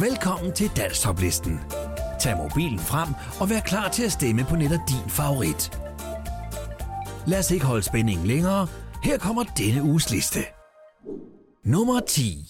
[0.00, 1.60] Velkommen til Danstoplisten.
[2.20, 3.08] Tag mobilen frem
[3.40, 5.78] og vær klar til at stemme på netop din favorit.
[7.26, 8.66] Lad os ikke holde spændingen længere.
[9.02, 10.38] Her kommer denne uges liste.
[11.64, 12.48] Nummer 10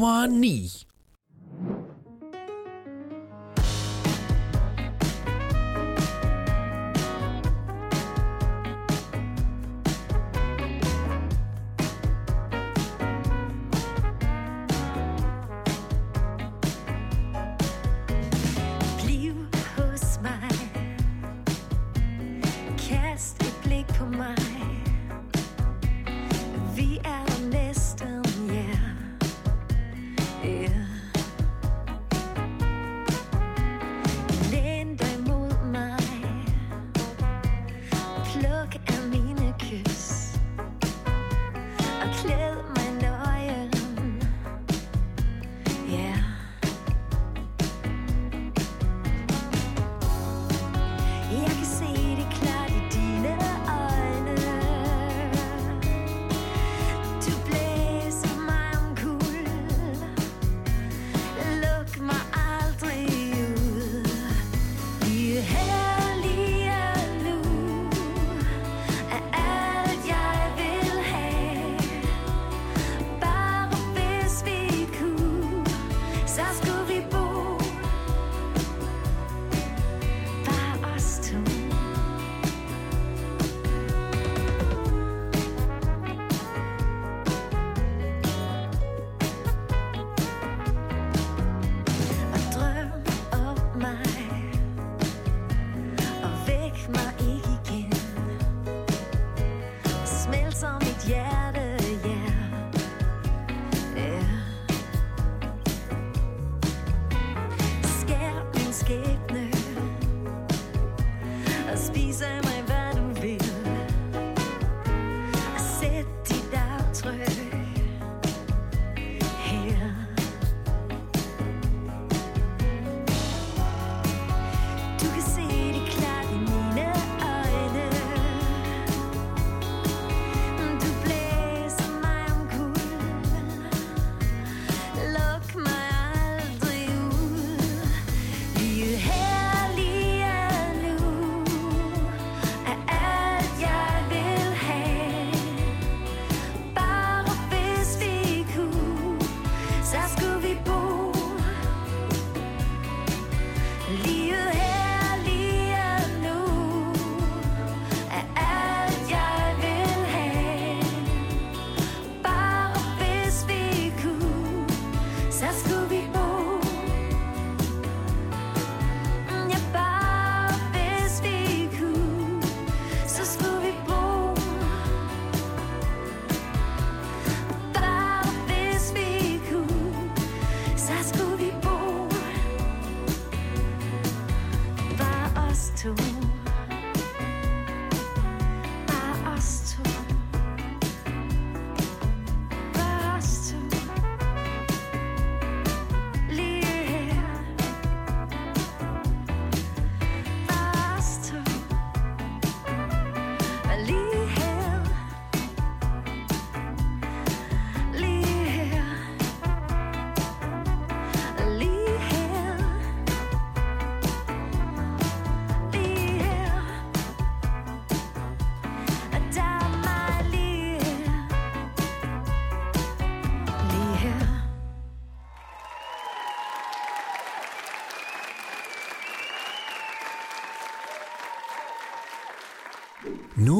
[0.00, 0.79] 我呢？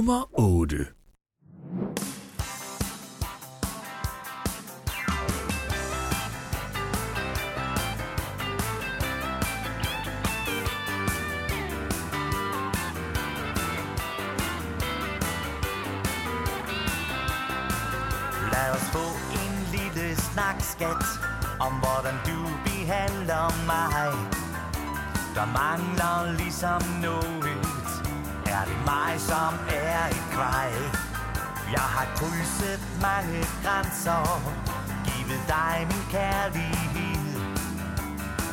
[0.01, 0.77] Nummer 8.
[18.53, 21.05] Lad os få en lille snak, skat,
[21.61, 24.13] om hvordan du behandler mig.
[25.35, 27.60] Der mangler ligesom noget.
[28.61, 30.73] Er det mig, som er et kvej?
[31.73, 34.23] Jeg har krydset mange grænser,
[35.07, 37.41] givet dig min kærlighed.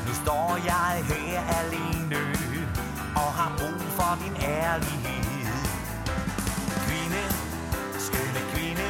[0.06, 2.20] Nu står jeg her alene
[3.16, 5.64] og har brug for din ærlighed.
[6.86, 7.24] Kvinde,
[8.06, 8.90] skønne kvinde,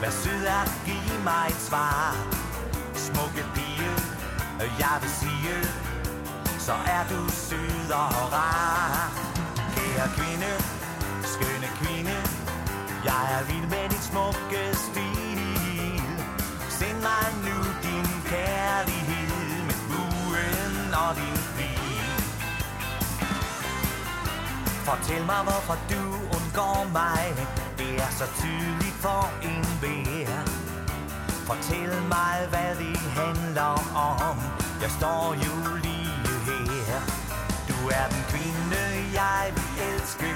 [0.00, 2.16] Vær sød at give mig et svar
[2.94, 3.94] Smukke pige,
[4.78, 5.56] jeg vil sige
[6.58, 9.31] Så er du sød og rar
[9.92, 10.52] Kære kvinde,
[11.34, 12.16] skønne kvinde.
[13.04, 15.40] Jeg er vild med dit smukke stil.
[16.78, 19.30] Send mig nu din kærlighed
[19.68, 22.08] Med buen og din bil.
[24.88, 26.02] Fortæl mig, hvorfor du
[26.36, 27.24] undgår mig.
[27.78, 30.42] Det er så tydeligt for en vær
[31.48, 33.74] Fortæl mig, hvad det handler
[34.28, 34.38] om.
[34.82, 36.12] Jeg står jo lige
[36.90, 37.02] her.
[37.68, 40.30] Du er den kvinde, jeg vil elske.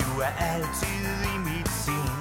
[0.00, 2.20] Du er altid i mit sind.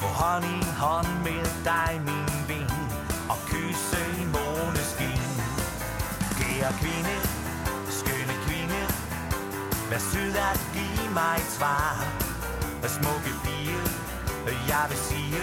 [0.00, 2.70] Gå hånd i hånd med dig, min ven
[3.32, 5.22] Og kysse i måneskin.
[6.38, 7.16] Kære kvinde,
[7.98, 8.80] skønne kvinde
[9.90, 11.94] Vær sød at give mig et svar.
[12.80, 13.78] Hvad smukke pige
[14.68, 15.42] Jeg vil sige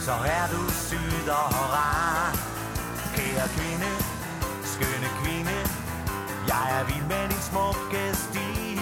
[0.00, 2.36] Så er du sød og rar.
[3.14, 3.90] Kære kvinde
[4.64, 5.69] Skønne kvinde
[6.60, 8.80] jeg er vild med din smukke stil?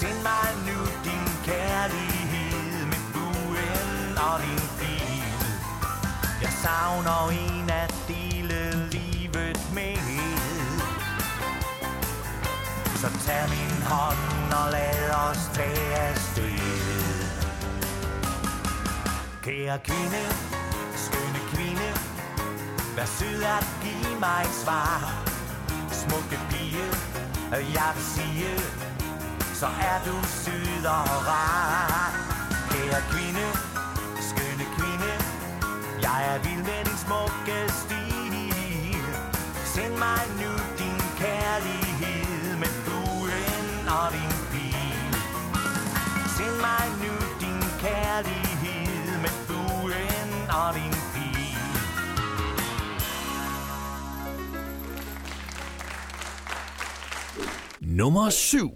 [0.00, 5.44] Send mig nu din kærlighed Med buen og din bil
[6.42, 9.96] Jeg savner en at dele livet med.
[13.00, 17.22] Så tag min hånd og lad os tage afsted.
[19.42, 20.24] Kære kvinde,
[20.96, 21.88] skønne kvinde
[22.96, 25.21] Vær sød at give mig et svar.
[26.12, 26.86] Smukke pige,
[27.56, 28.50] øh, jeg vil sige
[29.54, 32.10] Så er du syd og rar.
[32.70, 33.46] Kære kvinde,
[34.28, 35.12] skønne kvinde
[36.02, 39.04] Jeg er vild med din smukke stil.
[39.74, 45.14] Send mig nu din kærlighed Med buen og din pil.
[46.36, 48.51] Send mig nu din kærlighed.
[57.96, 58.70] nummer 7.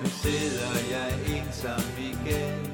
[0.00, 2.72] Nu sidder jeg ensom igen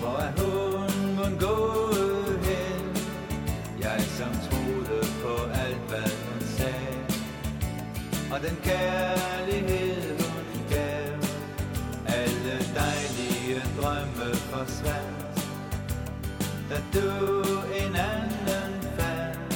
[0.00, 2.38] Hvor er hunden gået?
[3.80, 6.98] Jeg som troede på alt hvad hun sagde
[8.32, 11.12] Og den kærlighed hun gav
[12.06, 15.07] Alle dejlige drømme forsvandt
[16.70, 17.42] da du
[17.80, 19.54] en anden fandt.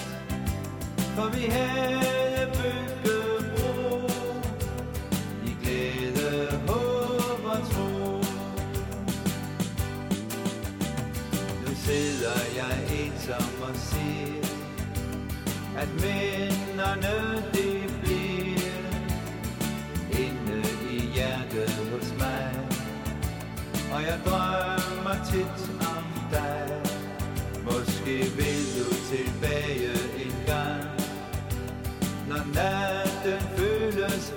[1.17, 4.09] For vi havde bygget bro
[5.47, 8.21] i glæde, håb og tro.
[11.67, 14.47] Nu sidder jeg ensom og siger,
[15.79, 17.69] at minderne de
[18.03, 18.79] bliver
[20.25, 22.53] inde i hjertet hos mig.
[23.95, 24.52] Og jeg drømmer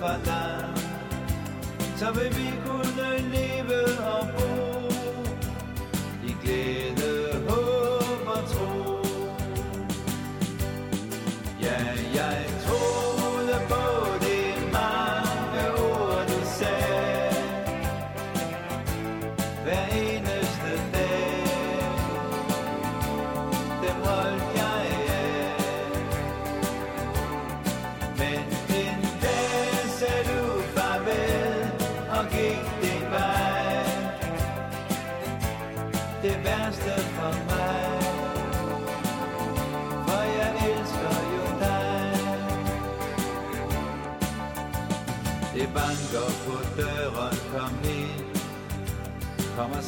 [0.06, 1.96] fra for.
[1.96, 4.75] Så vil vi kunne leve og bo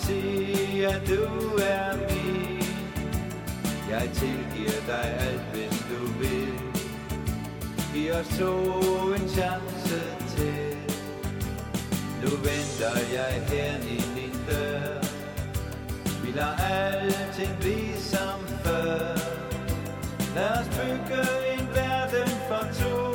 [0.08, 1.24] se, at du
[1.76, 2.62] er min.
[3.90, 6.52] Jeg tilgiver dig alt, hvis du vil.
[7.92, 8.52] Giv os to
[9.14, 10.00] en chance
[10.36, 10.76] til.
[12.22, 15.02] Nu venter jeg her i din dør.
[16.22, 19.16] Vi lader alting blive som før.
[20.34, 21.22] Lad os bygge
[21.52, 23.07] en verden for to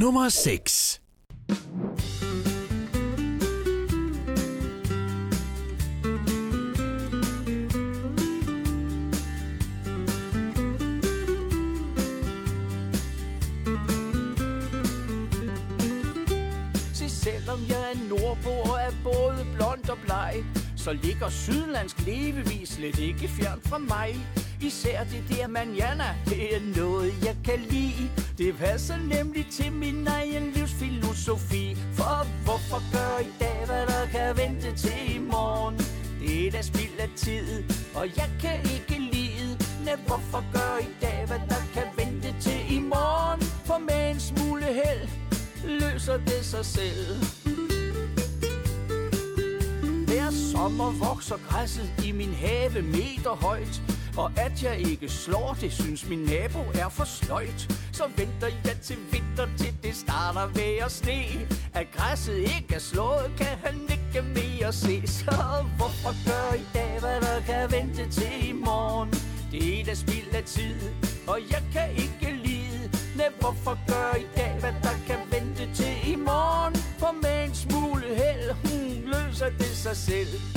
[0.00, 1.00] Nummer 6.
[17.06, 20.44] Selvom jeg er nordbo og er både blond og bleg,
[20.76, 24.16] så ligger sydlandsk levevis slet ikke fjern fra mig.
[24.62, 28.10] Især det der manjana, det er noget, jeg kan lide.
[28.38, 29.72] Det passer nemlig til
[54.58, 55.56] at jeg ikke slår.
[55.60, 57.60] Det, synes min nabo er for sløjt.
[57.92, 61.22] Så venter jeg til vinter, til det starter ved at sne.
[61.74, 65.06] At græsset ikke er slået, kan han ikke mere se.
[65.06, 69.10] Så hvorfor gør i dag, hvad der kan vente til i morgen?
[69.52, 70.80] Det er da spild af tid,
[71.26, 72.90] og jeg kan ikke lide.
[73.16, 76.74] Nej, hvorfor gør i dag, hvad der kan vente til i morgen?
[76.98, 80.47] For med en smule held, hmm, løser det sig selv.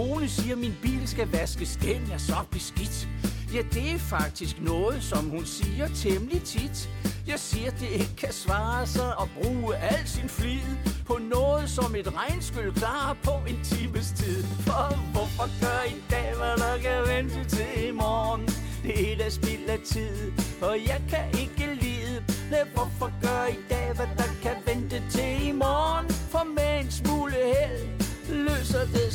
[0.00, 3.08] Kone siger, min bil skal vaskes, den er så beskidt
[3.54, 6.90] Ja, det er faktisk noget, som hun siger temmelig tit
[7.26, 10.68] Jeg siger, det ikke kan svare sig at bruge al sin flid
[11.06, 14.44] på noget som et regnskyld klarer på en times tid.
[14.44, 18.48] For hvorfor gør i dag, hvad der kan vente til i morgen?
[18.82, 22.24] Det er da spild af tid, og jeg kan ikke lide.
[22.50, 26.06] Nej, hvorfor gør i dag, hvad der kan vente til i morgen?
[26.32, 29.09] For med en smule held løser det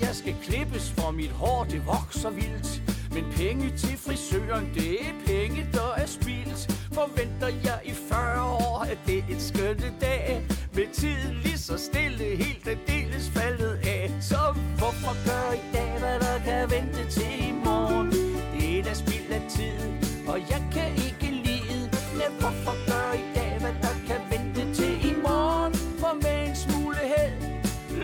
[0.00, 2.82] jeg skal klippes, for mit hår det vokser vildt.
[3.14, 6.60] Men penge til frisøren, det er penge, der er spildt.
[6.92, 10.42] Forventer jeg i 40 år, at det er et skønne dag.
[10.74, 14.10] Med tiden lige så stille, helt aldeles faldet af.
[14.20, 14.42] Så
[14.78, 18.10] hvorfor gør i dag, hvad der kan vente til i morgen?
[18.54, 19.80] Det er da spild af tid,
[20.28, 21.82] og jeg kan ikke lide.
[22.20, 25.74] Men hvorfor gør i dag, hvad der kan vente til i morgen?
[25.74, 27.50] For med en smule held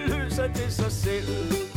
[0.08, 1.75] løser det sig selv.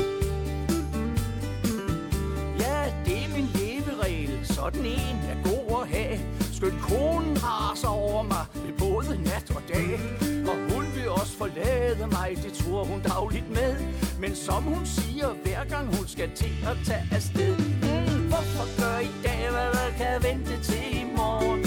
[4.60, 6.20] Sådan en er god at have.
[6.54, 10.00] Skønt konen raser over mig ved både nat og dag.
[10.50, 13.76] Og hun vil også forlade mig, det tror hun dagligt med.
[14.20, 17.58] Men som hun siger, hver gang hun skal til at tage afsted.
[17.58, 21.60] Mm, hvorfor gør i dag, hvad der kan vente til i morgen?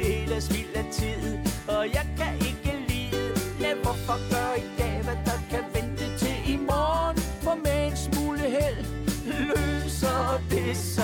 [0.00, 3.22] Hele spild af tid, og jeg kan ikke lide.
[3.60, 7.16] Ja, hvorfor gør i dag, hvad der kan vente til i morgen?
[7.44, 8.80] For med en smule held
[9.24, 10.99] løser det sig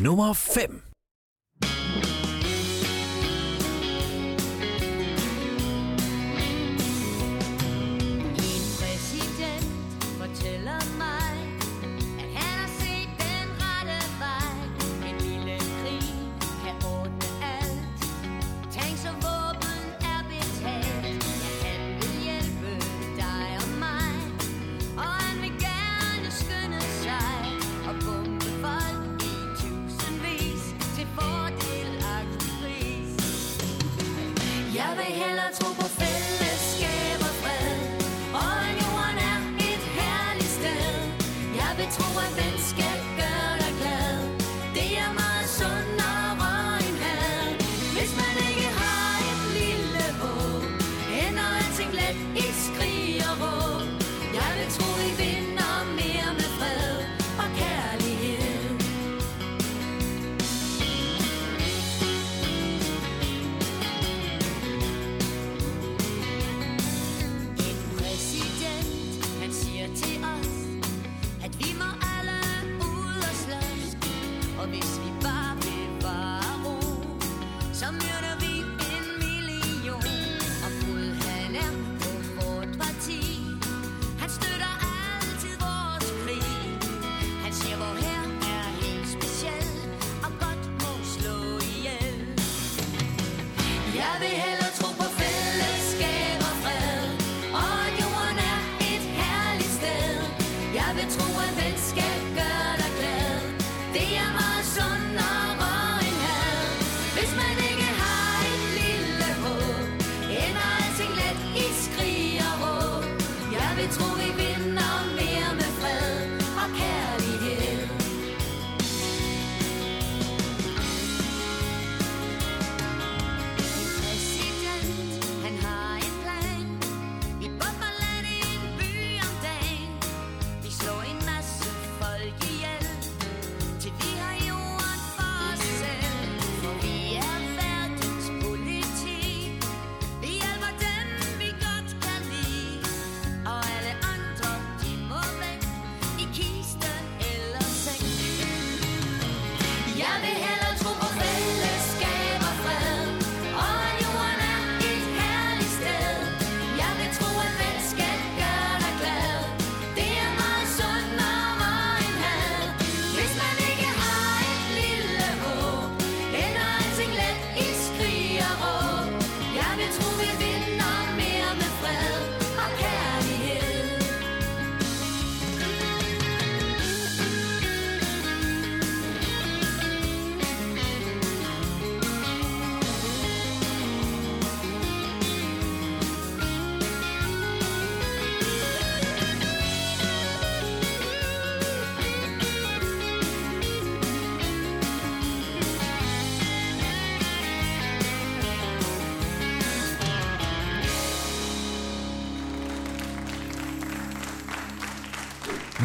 [0.00, 0.89] Nummer 5.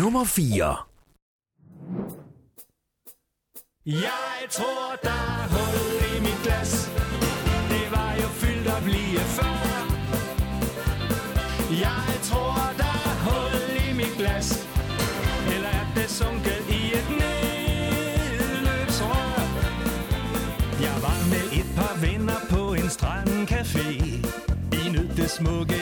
[0.05, 0.75] Nummer 4
[3.85, 5.77] Jeg tror, der er hul
[6.11, 6.71] i mit glas.
[7.69, 9.57] Det var jo fyldt op lige før.
[11.85, 14.49] Jeg tror, der er hul i mit glas.
[15.53, 18.63] Eller er det sunket i et nedløbsrør?
[20.87, 23.87] Jeg var med et par venner på en strandcafé.
[24.81, 25.74] I nød det smukke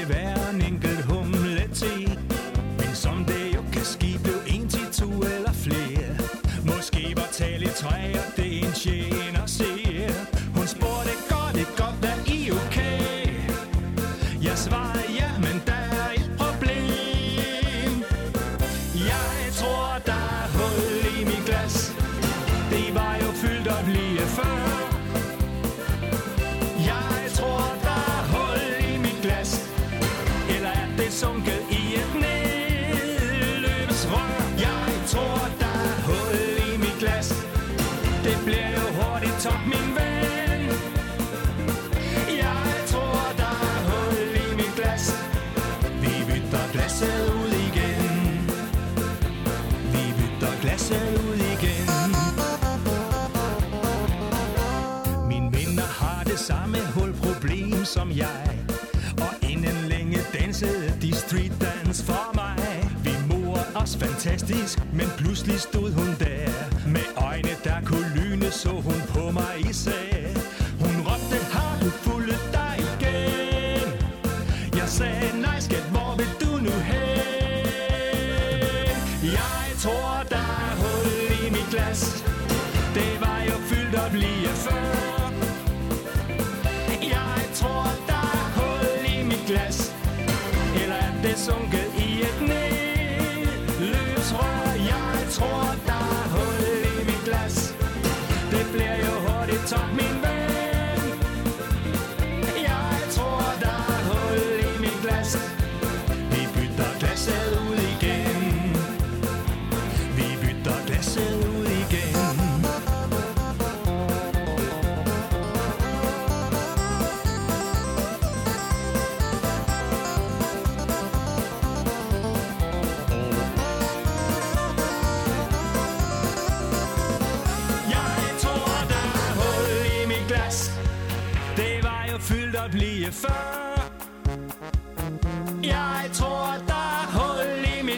[64.48, 66.13] fantastisk, men pludselig stod hun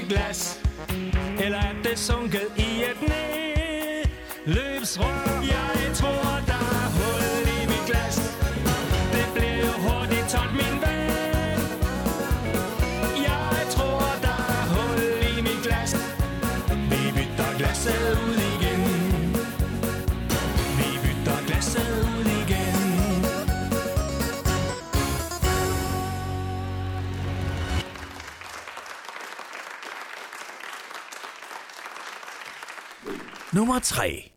[0.09, 0.59] glas
[1.39, 3.01] Eller er det sunket i et
[4.45, 5.84] nedløbsrør Jeg
[33.55, 34.34] Nummer 3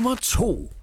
[0.00, 0.79] Nummer 2.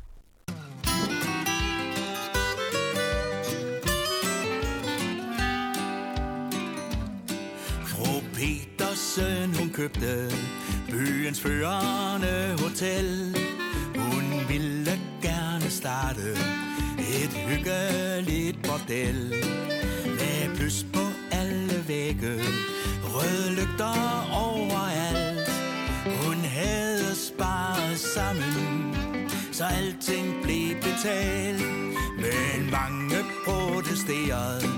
[32.71, 34.69] mange protesterede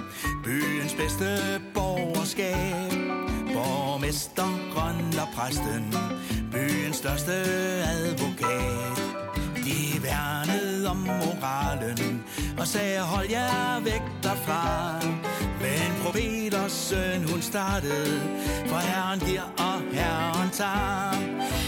[0.44, 2.92] byens bedste borgerskab.
[3.54, 5.96] Borgmesteren og præsten,
[6.52, 8.98] byens største advokat.
[9.56, 12.24] De værnede om moralen
[12.60, 15.00] og sagde, hold jer væk derfra.
[15.62, 18.22] Men profeters søn, hun startede,
[18.66, 21.12] for herren giver og herren tager.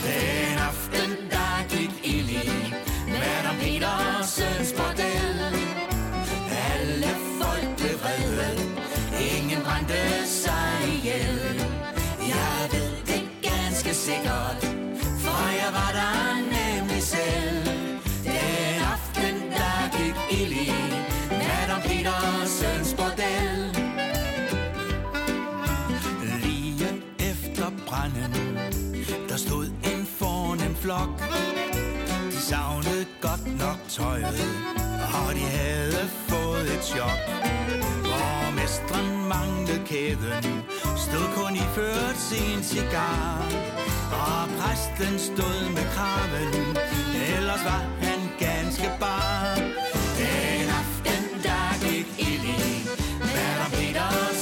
[0.04, 2.74] Den aften, der gik ild i
[3.08, 5.61] Madame Petersens bordel.
[13.92, 14.64] Ganske sikkert,
[15.20, 17.66] for jeg var der nemlig selv.
[18.24, 20.72] Den aften, der gik ild i
[21.30, 23.78] Madame Petersens bordel.
[26.44, 26.88] Lige
[27.20, 28.58] efter branden,
[29.30, 31.24] der stod en fornem flok.
[32.32, 34.42] De savnede godt nok tøjet,
[35.14, 37.20] og de havde fået et chok.
[38.72, 40.64] Borgmesteren manglede kæden,
[40.98, 43.46] stod kun i ført sin cigar.
[44.12, 46.78] Og præsten stod med kraven,
[47.36, 49.56] ellers var han ganske bar.
[50.20, 52.88] Den aften, der gik ild i
[53.20, 54.41] Madame Petersens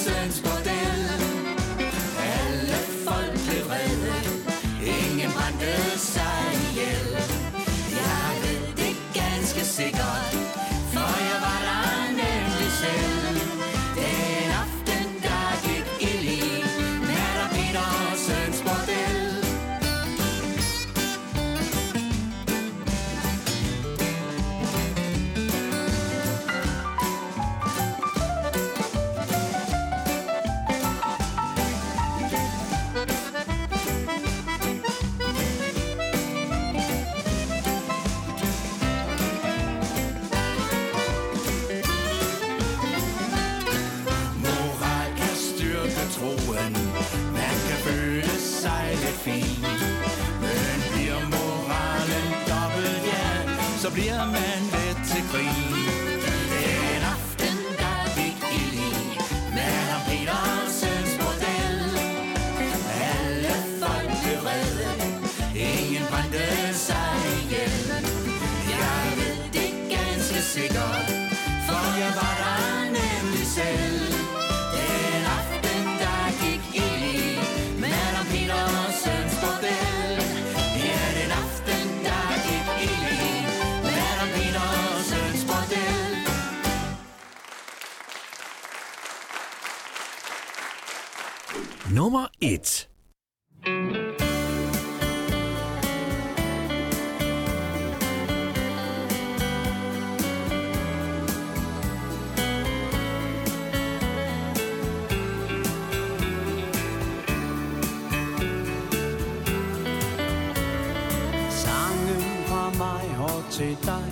[112.69, 114.11] fra mig og til dig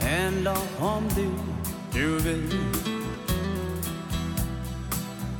[0.00, 1.32] handler om det,
[1.94, 2.52] du ved.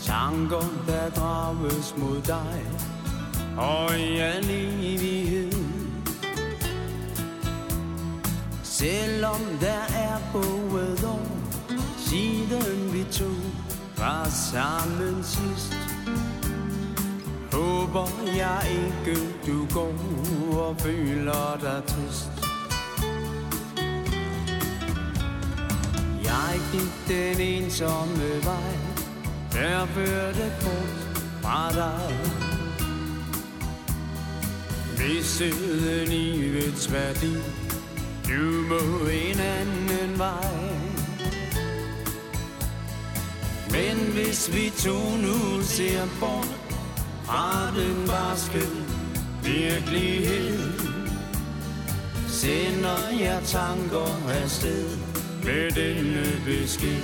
[0.00, 2.62] Tanker, der drages mod dig
[3.56, 5.52] og i al evighed.
[8.62, 11.26] Selvom der er gået år,
[11.98, 13.30] siden vi to
[13.98, 15.87] var sammen sidst,
[17.52, 19.94] Håber jeg ikke, du går
[20.58, 22.30] og føler dig trist.
[26.24, 28.72] Jeg gik den ensomme vej,
[29.52, 32.16] der førte bort fra dig.
[34.98, 37.34] Mistede livets værdi,
[38.28, 40.88] du må en anden vej.
[43.70, 46.67] Men hvis vi to nu ser bort
[47.28, 48.62] fra den barske
[49.42, 50.58] virkelighed.
[52.28, 54.88] Sender jeg tanker afsted
[55.44, 57.02] med denne besked.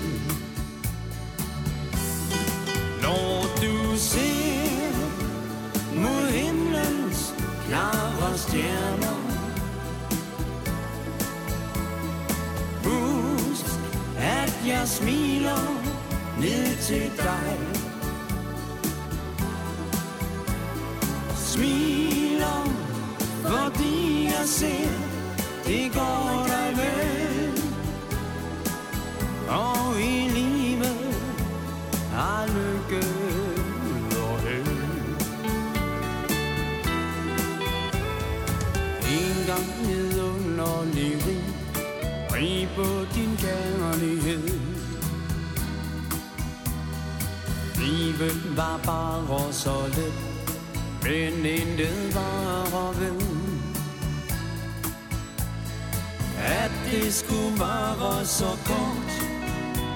[3.02, 4.94] Når du ser
[5.94, 7.34] mod himlens
[7.68, 9.18] klare stjerner
[12.84, 13.66] Husk,
[14.18, 15.80] at jeg smiler
[16.40, 17.83] ned til dig.
[21.54, 22.64] Smiler,
[23.42, 24.90] fordi jeg ser,
[25.66, 27.62] det går dig vel.
[29.48, 29.83] Og
[51.74, 53.20] intet var ved.
[56.38, 59.12] At det skulle være så kort,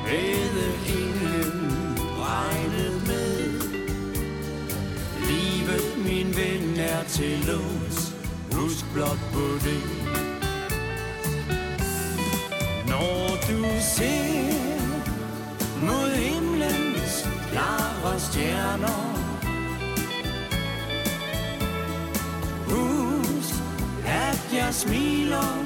[0.06, 3.60] havde ingen regnet med.
[5.28, 8.14] Livet, min ven, er til lås,
[8.52, 9.82] husk blot på det.
[12.88, 14.52] Når du ser
[15.86, 19.07] mod himlens klare stjerner,
[24.68, 25.64] jeg smiler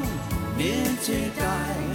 [0.58, 1.91] ned til dig.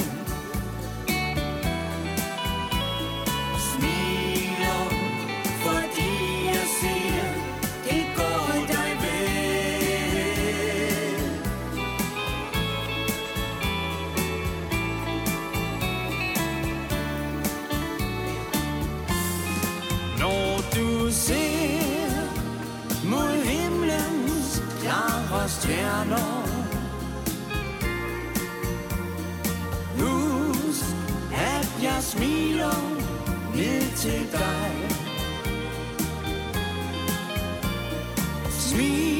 [38.67, 39.16] Smiler,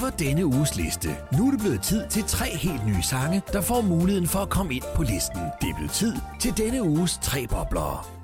[0.00, 1.08] Det var denne uges liste.
[1.32, 4.48] Nu er det blevet tid til tre helt nye sange, der får muligheden for at
[4.48, 5.40] komme ind på listen.
[5.60, 8.19] Det er blevet tid til denne uges tre boblere.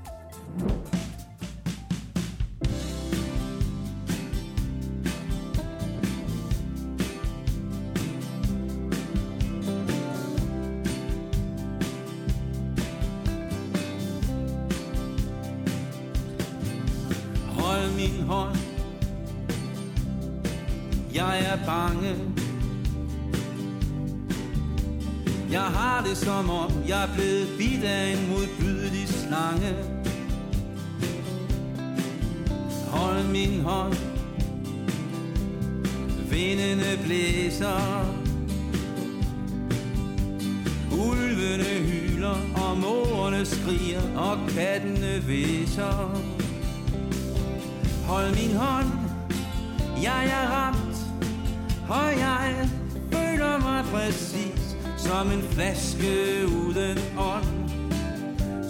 [51.89, 52.69] Og jeg
[53.13, 57.71] føler mig præcis som en flaske uden ånd,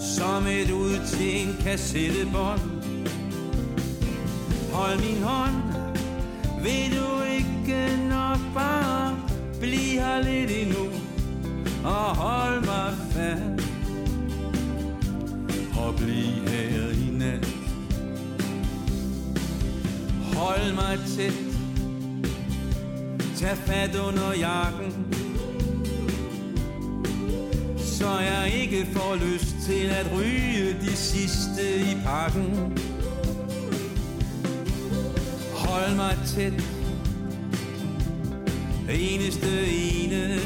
[0.01, 0.69] som et
[1.19, 2.59] en kassettebånd.
[4.73, 5.55] Hold min hånd,
[6.63, 9.19] vil du ikke nok bare
[9.59, 10.85] blive her lidt endnu,
[11.83, 13.71] og hold mig fast,
[15.77, 17.47] og blive her i nat.
[20.33, 21.46] Hold mig tæt
[23.37, 25.07] Tag fat under jakken.
[27.77, 32.77] Så jeg ikke får lyst til at ryge de sidste i pakken.
[35.53, 36.53] Hold mig tæt.
[38.89, 40.39] Eneste ene.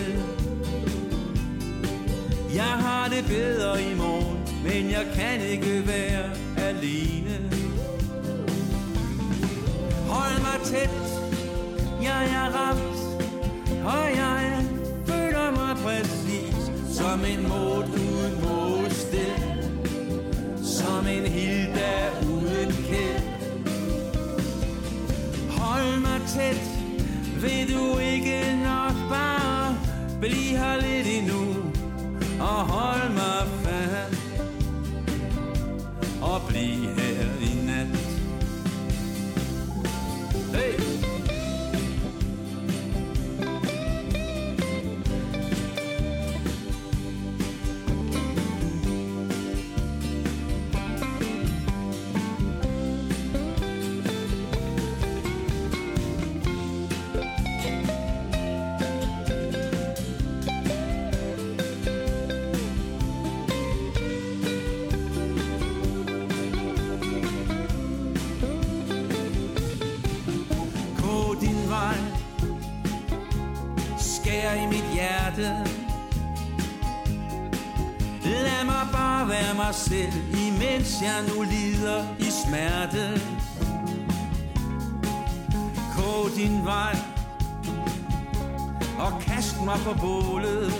[2.56, 7.52] Jeg har det bedre i morgen Men jeg kan ikke være alene.
[10.08, 11.11] Hold mig tæt,
[12.22, 13.01] jeg ramt,
[13.86, 14.65] og jeg
[15.05, 19.34] føler mig præcis som en mod uden modstil,
[20.63, 23.24] som en hilda uden kæld.
[25.49, 26.61] Hold mig tæt,
[27.41, 29.78] vil du ikke nok bare
[30.19, 31.55] blive her lidt endnu,
[32.39, 34.22] og hold mig fast,
[36.22, 37.20] og blive her.
[75.42, 75.72] Mit hjerte
[78.24, 80.14] Lad mig bare være mig selv
[80.48, 83.22] Imens jeg nu lider i smerte.
[85.98, 86.96] Gå din vej
[89.00, 90.74] Og kast mig på bålet.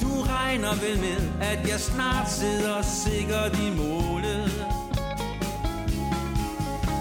[0.00, 4.66] Du regner vel med At jeg snart sidder sikkert i målet.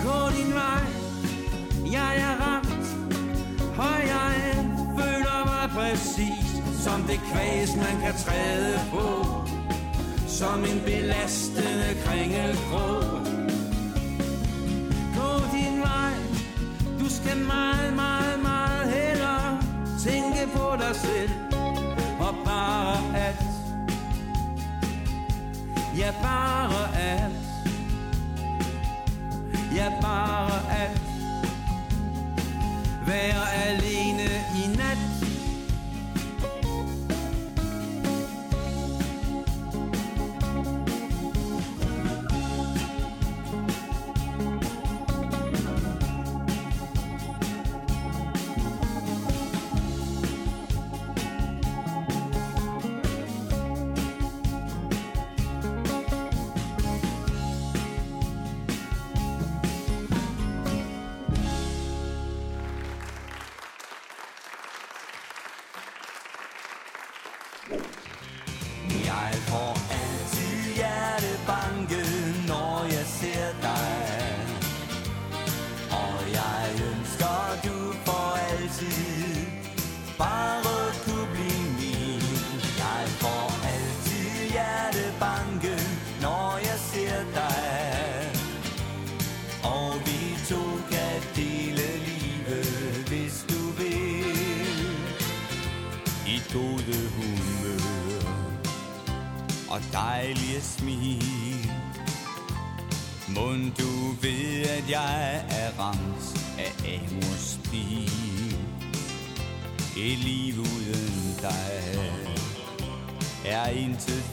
[0.04, 0.97] Gå din vej
[5.90, 9.08] præcis Som det kvæs man kan træde på.
[10.28, 13.04] Som en belastende kringelkrog.
[15.18, 16.14] Gå din vej.
[17.00, 19.62] Du skal meget, meget, meget hellere
[20.04, 21.30] Tænke på dig selv
[22.20, 23.44] Og bare at
[25.98, 27.32] Ja, bare at
[29.76, 30.52] Ja, bare
[30.84, 31.02] at
[33.08, 33.87] Være alene.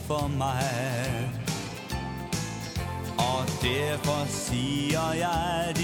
[0.07, 1.31] For mig.
[3.17, 5.74] Og derfor siger jeg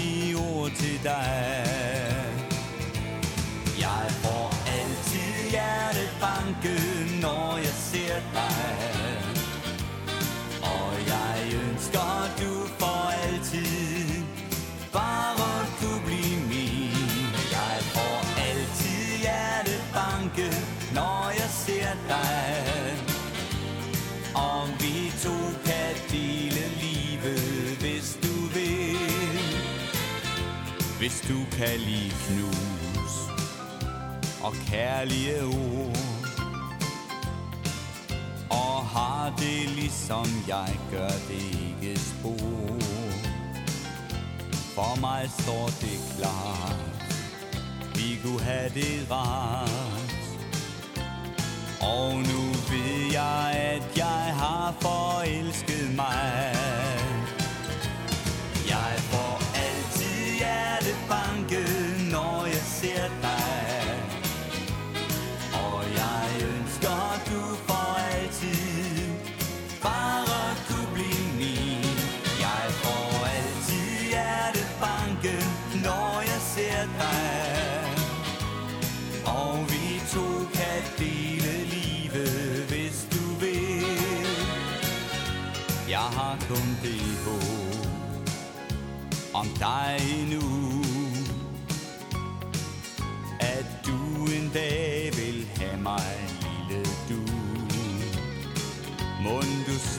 [31.28, 33.14] du kan lide knus
[34.42, 35.96] og kærlige ord.
[38.50, 42.78] Og har det ligesom jeg gør det ikke spor.
[44.74, 46.76] For mig står det klart
[47.94, 49.92] Vi kunne have det rart.
[51.80, 57.11] Og nu ved jeg, at jeg har forelsket mig.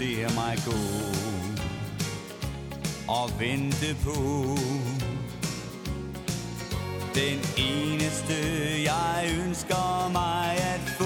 [0.04, 0.80] Ser mig gå
[3.08, 4.18] Og vente på
[7.16, 8.34] Den eneste
[8.84, 11.03] jeg ønsker mig at få.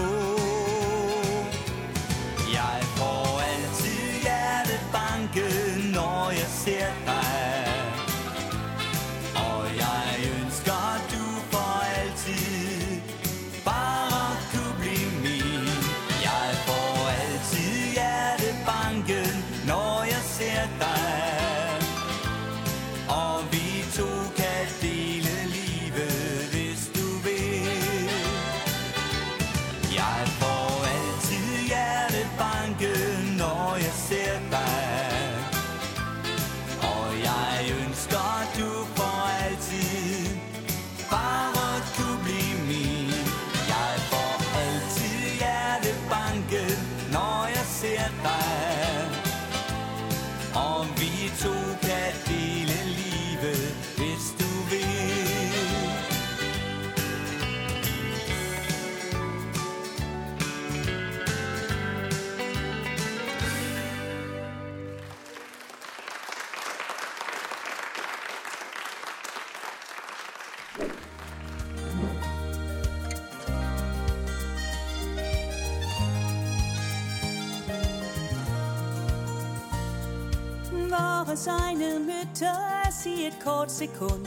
[83.28, 84.26] et kort sekund.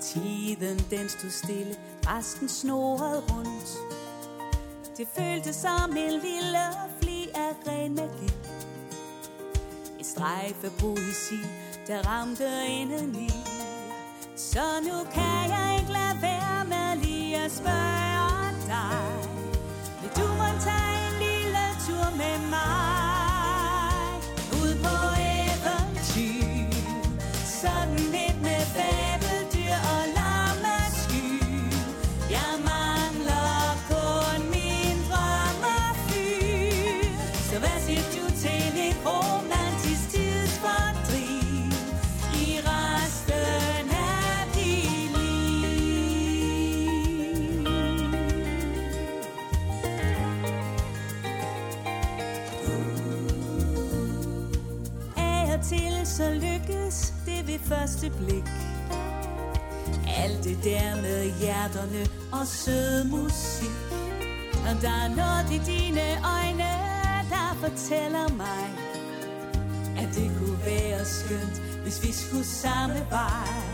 [0.00, 1.74] Tiden den stod stille,
[2.06, 3.68] resten snorede rundt.
[4.96, 6.64] Det føltes som en lille
[7.00, 8.32] fli af ren magi.
[10.00, 11.40] Et strejf poesi,
[11.86, 13.30] der ramte indeni
[14.36, 19.28] Så nu kan jeg ikke lade være med lige at spørge dig.
[20.02, 23.05] Vil du måtte tage en lille tur med mig?
[57.68, 58.48] første blik.
[60.22, 62.02] Alt det der med hjerterne
[62.32, 63.76] og sød musik.
[64.82, 66.00] Der er noget i dine
[66.36, 66.70] øjne,
[67.30, 68.66] der fortæller mig
[69.98, 73.65] At det kunne være skønt, hvis vi skulle samme vej.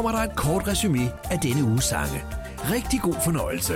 [0.00, 2.24] kommer der et kort resume af denne uges sange.
[2.70, 3.74] Rigtig god fornøjelse.